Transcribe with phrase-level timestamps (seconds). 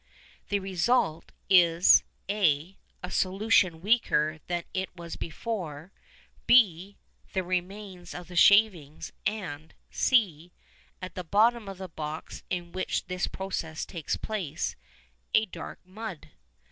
[0.49, 5.91] The result is (a) a solution weaker than it was before,
[6.47, 6.97] (b)
[7.33, 10.53] the remains of the shavings, and (c),
[11.03, 14.75] at the bottom of the box in which this process takes place,
[15.35, 16.29] a dark mud.